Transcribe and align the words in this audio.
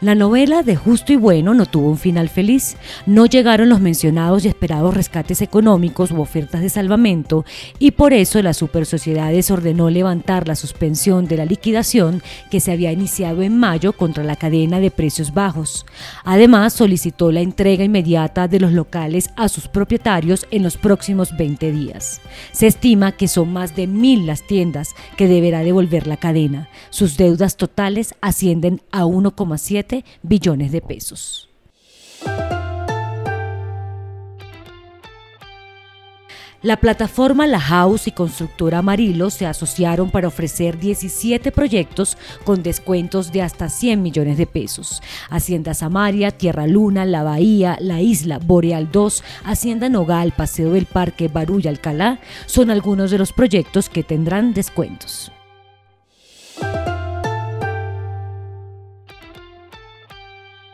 La 0.00 0.14
novela 0.14 0.62
de 0.62 0.76
Justo 0.76 1.12
y 1.12 1.16
Bueno 1.16 1.54
no 1.54 1.66
tuvo 1.66 1.88
un 1.88 1.98
final 1.98 2.28
feliz. 2.28 2.76
No 3.04 3.26
llegaron 3.26 3.68
los 3.68 3.80
mencionados 3.80 4.44
y 4.44 4.48
esperados 4.48 4.94
rescates 4.94 5.42
económicos 5.42 6.12
u 6.12 6.20
ofertas 6.20 6.60
de 6.60 6.68
salvamento 6.68 7.44
y 7.80 7.90
por 7.90 8.12
eso 8.12 8.40
la 8.40 8.54
Super 8.54 8.86
Sociedades 8.86 9.50
ordenó 9.50 9.90
levantar 9.90 10.46
la 10.46 10.54
suspensión 10.54 11.26
de 11.26 11.38
la 11.38 11.46
liquidación 11.46 12.22
que 12.48 12.60
se 12.60 12.70
había 12.70 12.92
iniciado 12.92 13.42
en 13.42 13.58
mayo 13.58 13.92
contra 13.92 14.22
la 14.22 14.36
cadena 14.36 14.78
de 14.78 14.92
precios 14.92 15.34
bajos. 15.34 15.84
Además, 16.22 16.74
solicitó 16.74 17.32
la 17.32 17.40
entrega 17.40 17.82
inmediata 17.82 18.46
de 18.46 18.60
los 18.60 18.72
locales 18.72 19.30
a 19.34 19.48
sus 19.48 19.66
propietarios 19.66 20.46
en 20.52 20.62
los 20.62 20.76
próximos 20.76 21.36
20 21.36 21.72
días. 21.72 22.20
Se 22.52 22.68
estima 22.68 23.10
que 23.10 23.26
son 23.26 23.52
más 23.52 23.74
de 23.74 23.88
mil 23.88 24.26
las 24.26 24.46
tiendas 24.46 24.94
que 25.16 25.26
deberá 25.26 25.64
devolver 25.64 26.06
la 26.06 26.18
cadena. 26.18 26.68
Sus 26.90 27.16
deudas 27.16 27.56
totales 27.56 28.14
ascienden 28.20 28.80
a 28.92 29.04
1,7 29.04 29.87
billones 30.22 30.72
de 30.72 30.80
pesos. 30.80 31.48
La 36.60 36.78
plataforma 36.78 37.46
La 37.46 37.60
House 37.60 38.08
y 38.08 38.10
constructora 38.10 38.78
Amarillo 38.78 39.30
se 39.30 39.46
asociaron 39.46 40.10
para 40.10 40.26
ofrecer 40.26 40.76
17 40.76 41.52
proyectos 41.52 42.18
con 42.42 42.64
descuentos 42.64 43.30
de 43.30 43.42
hasta 43.42 43.68
100 43.68 44.02
millones 44.02 44.38
de 44.38 44.46
pesos. 44.46 45.00
Hacienda 45.30 45.72
Samaria, 45.72 46.32
Tierra 46.32 46.66
Luna, 46.66 47.04
La 47.04 47.22
Bahía, 47.22 47.78
La 47.80 48.00
Isla, 48.00 48.40
Boreal 48.40 48.90
2, 48.90 49.22
Hacienda 49.44 49.88
Nogal, 49.88 50.32
Paseo 50.32 50.72
del 50.72 50.86
Parque, 50.86 51.28
Barulla, 51.28 51.70
Alcalá 51.70 52.18
son 52.46 52.72
algunos 52.72 53.12
de 53.12 53.18
los 53.18 53.32
proyectos 53.32 53.88
que 53.88 54.02
tendrán 54.02 54.52
descuentos. 54.52 55.30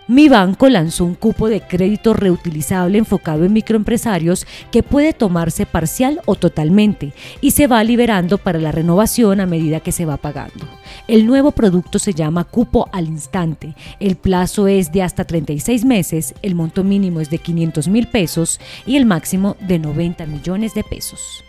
Mi 0.06 0.28
banco 0.28 0.68
lanzó 0.68 1.06
un 1.06 1.14
cupo 1.14 1.48
de 1.48 1.62
crédito 1.62 2.12
reutilizable 2.12 2.98
enfocado 2.98 3.44
en 3.44 3.54
microempresarios 3.54 4.46
que 4.70 4.82
puede 4.82 5.14
tomarse 5.14 5.64
parcial 5.64 6.20
o 6.26 6.34
totalmente 6.34 7.14
y 7.40 7.52
se 7.52 7.66
va 7.66 7.82
liberando 7.82 8.36
para 8.36 8.58
la 8.58 8.70
renovación 8.70 9.40
a 9.40 9.46
medida 9.46 9.80
que 9.80 9.92
se 9.92 10.04
va 10.04 10.18
pagando. 10.18 10.66
El 11.08 11.26
nuevo 11.26 11.52
producto 11.52 11.98
se 11.98 12.12
llama 12.12 12.44
cupo 12.44 12.86
al 12.92 13.08
instante. 13.08 13.74
El 13.98 14.16
plazo 14.16 14.68
es 14.68 14.92
de 14.92 15.02
hasta 15.02 15.24
36 15.24 15.86
meses, 15.86 16.34
el 16.42 16.54
monto 16.54 16.84
mínimo 16.84 17.20
es 17.20 17.30
de 17.30 17.38
500 17.38 17.88
mil 17.88 18.06
pesos 18.06 18.60
y 18.84 18.96
el 18.96 19.06
máximo 19.06 19.56
de 19.60 19.78
90 19.78 20.26
millones 20.26 20.74
de 20.74 20.84
pesos. 20.84 21.42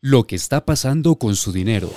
Lo 0.00 0.26
que 0.26 0.36
está 0.36 0.64
pasando 0.64 1.16
con 1.16 1.34
su 1.34 1.52
dinero. 1.52 1.90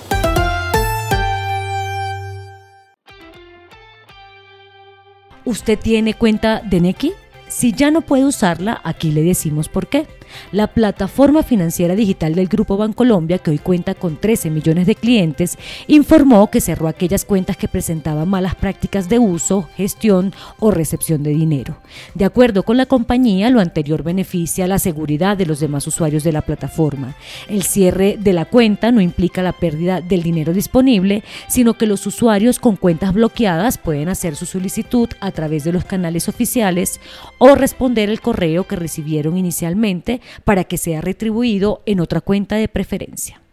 ¿Usted 5.44 5.78
tiene 5.78 6.14
cuenta 6.14 6.60
de 6.60 6.80
Neki? 6.80 7.12
Si 7.48 7.72
ya 7.72 7.90
no 7.90 8.00
puede 8.00 8.24
usarla, 8.24 8.80
aquí 8.82 9.12
le 9.12 9.22
decimos 9.22 9.68
por 9.68 9.86
qué. 9.86 10.06
La 10.52 10.68
plataforma 10.68 11.42
financiera 11.42 11.94
digital 11.94 12.34
del 12.34 12.48
Grupo 12.48 12.76
Bancolombia, 12.76 13.38
que 13.38 13.50
hoy 13.50 13.58
cuenta 13.58 13.94
con 13.94 14.16
13 14.16 14.50
millones 14.50 14.86
de 14.86 14.94
clientes, 14.94 15.58
informó 15.86 16.50
que 16.50 16.60
cerró 16.60 16.88
aquellas 16.88 17.24
cuentas 17.24 17.56
que 17.56 17.68
presentaban 17.68 18.28
malas 18.28 18.54
prácticas 18.54 19.08
de 19.08 19.18
uso, 19.18 19.68
gestión 19.76 20.32
o 20.58 20.70
recepción 20.70 21.22
de 21.22 21.30
dinero. 21.30 21.76
De 22.14 22.24
acuerdo 22.24 22.62
con 22.62 22.76
la 22.76 22.86
compañía, 22.86 23.50
lo 23.50 23.60
anterior 23.60 24.02
beneficia 24.02 24.66
la 24.66 24.78
seguridad 24.78 25.36
de 25.36 25.46
los 25.46 25.60
demás 25.60 25.86
usuarios 25.86 26.24
de 26.24 26.32
la 26.32 26.42
plataforma. 26.42 27.14
El 27.48 27.62
cierre 27.62 28.16
de 28.18 28.32
la 28.32 28.44
cuenta 28.44 28.92
no 28.92 29.00
implica 29.00 29.42
la 29.42 29.52
pérdida 29.52 30.00
del 30.00 30.22
dinero 30.22 30.52
disponible, 30.52 31.22
sino 31.48 31.74
que 31.74 31.86
los 31.86 32.06
usuarios 32.06 32.58
con 32.58 32.76
cuentas 32.76 33.12
bloqueadas 33.12 33.78
pueden 33.78 34.08
hacer 34.08 34.36
su 34.36 34.46
solicitud 34.46 35.08
a 35.20 35.30
través 35.30 35.64
de 35.64 35.72
los 35.72 35.84
canales 35.84 36.28
oficiales 36.28 37.00
o 37.38 37.54
responder 37.54 38.10
el 38.10 38.20
correo 38.20 38.64
que 38.64 38.76
recibieron 38.76 39.36
inicialmente 39.36 40.20
para 40.44 40.64
que 40.64 40.78
sea 40.78 41.00
retribuido 41.00 41.82
en 41.86 42.00
otra 42.00 42.20
cuenta 42.20 42.56
de 42.56 42.68
preferencia. 42.68 43.43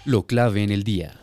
Lo 0.04 0.26
clave 0.26 0.64
en 0.64 0.70
el 0.70 0.82
día. 0.82 1.21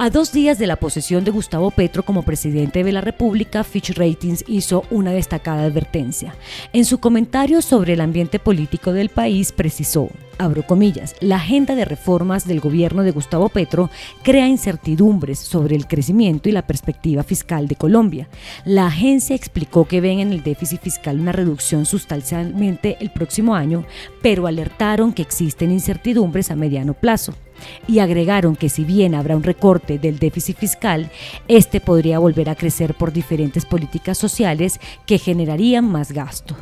A 0.00 0.10
dos 0.10 0.30
días 0.30 0.60
de 0.60 0.68
la 0.68 0.76
posesión 0.76 1.24
de 1.24 1.32
Gustavo 1.32 1.72
Petro 1.72 2.04
como 2.04 2.22
presidente 2.22 2.84
de 2.84 2.92
la 2.92 3.00
República, 3.00 3.64
Fitch 3.64 3.96
Ratings 3.96 4.44
hizo 4.46 4.84
una 4.92 5.10
destacada 5.10 5.64
advertencia. 5.64 6.36
En 6.72 6.84
su 6.84 7.00
comentario 7.00 7.60
sobre 7.62 7.94
el 7.94 8.00
ambiente 8.00 8.38
político 8.38 8.92
del 8.92 9.08
país 9.08 9.50
precisó, 9.50 10.08
abro 10.38 10.62
comillas, 10.64 11.16
la 11.18 11.34
agenda 11.34 11.74
de 11.74 11.84
reformas 11.84 12.46
del 12.46 12.60
gobierno 12.60 13.02
de 13.02 13.10
Gustavo 13.10 13.48
Petro 13.48 13.90
crea 14.22 14.46
incertidumbres 14.46 15.40
sobre 15.40 15.74
el 15.74 15.88
crecimiento 15.88 16.48
y 16.48 16.52
la 16.52 16.64
perspectiva 16.64 17.24
fiscal 17.24 17.66
de 17.66 17.74
Colombia. 17.74 18.28
La 18.64 18.86
agencia 18.86 19.34
explicó 19.34 19.86
que 19.86 20.00
ven 20.00 20.20
en 20.20 20.30
el 20.30 20.44
déficit 20.44 20.80
fiscal 20.80 21.18
una 21.18 21.32
reducción 21.32 21.86
sustancialmente 21.86 22.98
el 23.00 23.10
próximo 23.10 23.56
año, 23.56 23.84
pero 24.22 24.46
alertaron 24.46 25.12
que 25.12 25.22
existen 25.22 25.72
incertidumbres 25.72 26.52
a 26.52 26.54
mediano 26.54 26.94
plazo 26.94 27.34
y 27.86 27.98
agregaron 27.98 28.56
que 28.56 28.68
si 28.68 28.84
bien 28.84 29.14
habrá 29.14 29.36
un 29.36 29.42
recorte 29.42 29.98
del 29.98 30.18
déficit 30.18 30.56
fiscal, 30.56 31.10
este 31.48 31.80
podría 31.80 32.18
volver 32.18 32.50
a 32.50 32.54
crecer 32.54 32.94
por 32.94 33.12
diferentes 33.12 33.64
políticas 33.64 34.18
sociales 34.18 34.80
que 35.06 35.18
generarían 35.18 35.88
más 35.90 36.12
gasto. 36.12 36.56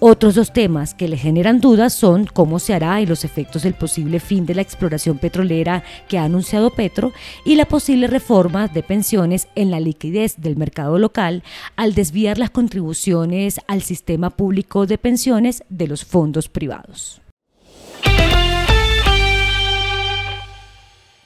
Otros 0.00 0.34
dos 0.34 0.52
temas 0.52 0.94
que 0.94 1.08
le 1.08 1.16
generan 1.16 1.60
dudas 1.60 1.92
son 1.92 2.26
cómo 2.26 2.58
se 2.58 2.74
hará 2.74 3.00
y 3.00 3.06
los 3.06 3.24
efectos 3.24 3.62
del 3.62 3.74
posible 3.74 4.20
fin 4.20 4.46
de 4.46 4.54
la 4.54 4.62
exploración 4.62 5.18
petrolera 5.18 5.82
que 6.08 6.18
ha 6.18 6.24
anunciado 6.24 6.70
Petro 6.70 7.12
y 7.44 7.56
la 7.56 7.64
posible 7.64 8.06
reforma 8.06 8.68
de 8.68 8.82
pensiones 8.82 9.48
en 9.54 9.70
la 9.70 9.80
liquidez 9.80 10.36
del 10.36 10.56
mercado 10.56 10.98
local 10.98 11.42
al 11.76 11.94
desviar 11.94 12.38
las 12.38 12.50
contribuciones 12.50 13.60
al 13.66 13.82
sistema 13.82 14.30
público 14.30 14.86
de 14.86 14.98
pensiones 14.98 15.64
de 15.68 15.88
los 15.88 16.04
fondos 16.04 16.48
privados. 16.48 17.20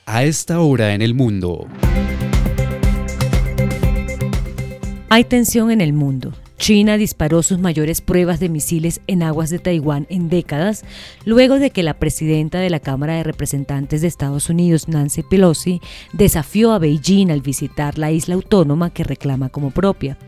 A 0.05 0.25
esta 0.25 0.61
hora 0.61 0.95
en 0.95 1.03
el 1.03 1.15
mundo. 1.15 1.69
Hay 5.09 5.25
tensión 5.25 5.71
en 5.71 5.81
el 5.81 5.93
mundo. 5.93 6.33
China 6.59 6.97
disparó 6.97 7.43
sus 7.43 7.59
mayores 7.59 8.01
pruebas 8.01 8.41
de 8.41 8.49
misiles 8.49 9.01
en 9.07 9.23
aguas 9.23 9.51
de 9.51 9.59
Taiwán 9.59 10.07
en 10.11 10.29
décadas, 10.29 10.85
luego 11.25 11.59
de 11.59 11.71
que 11.71 11.83
la 11.83 11.95
presidenta 11.95 12.59
de 12.59 12.71
la 12.71 12.81
Cámara 12.81 13.15
de 13.15 13.23
Representantes 13.23 14.01
de 14.01 14.09
Estados 14.09 14.49
Unidos, 14.49 14.89
Nancy 14.89 15.23
Pelosi, 15.23 15.81
desafió 16.13 16.73
a 16.73 16.79
Beijing 16.79 17.31
al 17.31 17.41
visitar 17.41 17.97
la 17.97 18.11
isla 18.11 18.35
autónoma 18.35 18.91
que 18.91 19.05
reclama 19.05 19.51
como 19.51 19.71
propia. 19.71 20.19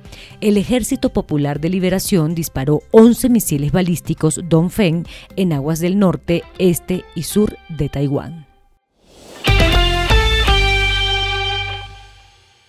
El 0.40 0.56
Ejército 0.56 1.12
Popular 1.12 1.60
de 1.60 1.68
Liberación 1.68 2.34
disparó 2.34 2.82
11 2.92 3.28
misiles 3.28 3.72
balísticos 3.72 4.40
Dongfeng 4.48 5.04
en 5.36 5.52
aguas 5.52 5.80
del 5.80 5.98
norte, 5.98 6.44
este 6.58 7.04
y 7.14 7.24
sur 7.24 7.56
de 7.68 7.88
Taiwán. 7.88 8.53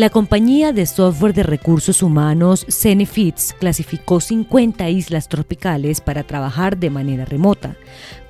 La 0.00 0.08
compañía 0.08 0.72
de 0.72 0.86
software 0.86 1.34
de 1.34 1.42
recursos 1.42 2.02
humanos 2.02 2.64
Cenefits 2.70 3.54
clasificó 3.60 4.18
50 4.18 4.88
islas 4.88 5.28
tropicales 5.28 6.00
para 6.00 6.22
trabajar 6.22 6.78
de 6.78 6.88
manera 6.88 7.26
remota. 7.26 7.76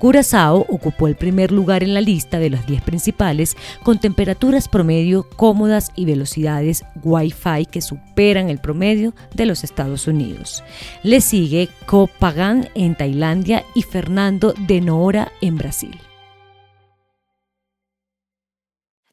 Curazao 0.00 0.67
ocupó 0.69 1.06
el 1.06 1.14
primer 1.14 1.52
lugar 1.52 1.84
en 1.84 1.94
la 1.94 2.00
lista 2.00 2.40
de 2.40 2.50
las 2.50 2.67
10 2.67 2.82
principales 2.82 3.56
con 3.84 4.00
temperaturas 4.00 4.67
promedio 4.67 5.28
cómodas 5.37 5.93
y 5.94 6.06
velocidades 6.06 6.84
Wi-Fi 7.05 7.67
que 7.70 7.82
superan 7.82 8.50
el 8.50 8.58
promedio 8.58 9.14
de 9.37 9.46
los 9.46 9.62
Estados 9.62 10.08
Unidos. 10.08 10.64
Le 11.05 11.20
sigue 11.20 11.69
Koh 11.87 12.08
Phangan 12.19 12.69
en 12.75 12.96
Tailandia 12.96 13.64
y 13.76 13.82
Fernando 13.82 14.55
de 14.66 14.81
Noora 14.81 15.31
en 15.40 15.56
Brasil. 15.56 15.96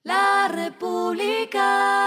La 0.03 0.47
República. 0.51 2.06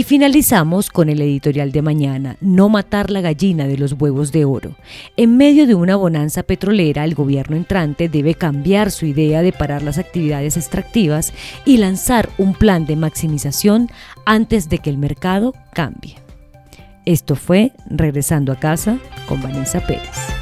Y 0.00 0.04
finalizamos 0.04 0.88
con 0.88 1.10
el 1.10 1.20
editorial 1.20 1.72
de 1.72 1.82
mañana, 1.82 2.38
No 2.40 2.70
matar 2.70 3.10
la 3.10 3.20
gallina 3.20 3.66
de 3.66 3.76
los 3.76 3.92
huevos 3.92 4.32
de 4.32 4.46
oro. 4.46 4.74
En 5.18 5.36
medio 5.36 5.66
de 5.66 5.74
una 5.74 5.94
bonanza 5.94 6.42
petrolera, 6.42 7.04
el 7.04 7.14
gobierno 7.14 7.54
entrante 7.54 8.08
debe 8.08 8.34
cambiar 8.34 8.92
su 8.92 9.04
idea 9.04 9.42
de 9.42 9.52
parar 9.52 9.82
las 9.82 9.98
actividades 9.98 10.56
extractivas 10.56 11.34
y 11.66 11.76
lanzar 11.76 12.30
un 12.38 12.54
plan 12.54 12.86
de 12.86 12.96
maximización 12.96 13.90
antes 14.24 14.70
de 14.70 14.78
que 14.78 14.88
el 14.88 14.96
mercado 14.96 15.52
cambie. 15.74 16.16
Esto 17.04 17.36
fue 17.36 17.72
Regresando 17.84 18.52
a 18.52 18.56
casa 18.58 18.98
con 19.28 19.42
Vanessa 19.42 19.86
Pérez. 19.86 20.39